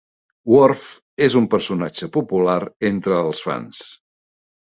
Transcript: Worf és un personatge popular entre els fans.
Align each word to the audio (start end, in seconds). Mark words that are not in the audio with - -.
Worf 0.51 0.85
és 1.25 1.33
un 1.41 1.47
personatge 1.51 2.09
popular 2.17 2.57
entre 2.91 3.19
els 3.27 3.43
fans. 3.49 3.83